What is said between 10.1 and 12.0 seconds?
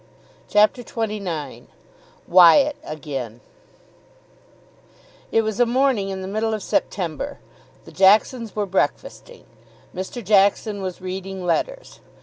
Jackson was reading letters.